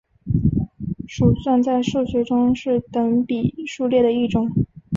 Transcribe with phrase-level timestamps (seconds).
[1.07, 4.49] 鼠算在数学中是等比数列的一种。